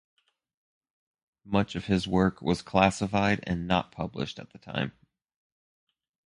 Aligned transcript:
Much 1.45 1.75
of 1.75 1.85
his 1.85 2.07
work 2.07 2.41
was 2.41 2.63
classified 2.63 3.39
and 3.43 3.67
not 3.67 3.91
published 3.91 4.39
at 4.39 4.49
the 4.49 4.57
time. 4.57 4.93